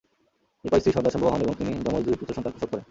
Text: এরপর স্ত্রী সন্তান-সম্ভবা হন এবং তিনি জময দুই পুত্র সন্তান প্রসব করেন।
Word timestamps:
এরপর 0.65 0.79
স্ত্রী 0.79 0.91
সন্তান-সম্ভবা 0.91 1.31
হন 1.33 1.41
এবং 1.41 1.55
তিনি 1.57 1.71
জময 1.83 1.99
দুই 2.05 2.17
পুত্র 2.19 2.35
সন্তান 2.35 2.51
প্রসব 2.53 2.69
করেন। 2.69 2.79